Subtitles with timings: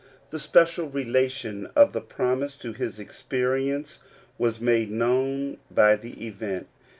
[0.31, 3.99] The special relat^ ^ of the promise to his experience
[4.39, 5.93] was made known the
[6.25, 6.65] event.